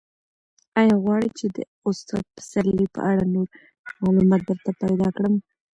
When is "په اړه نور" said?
2.95-3.47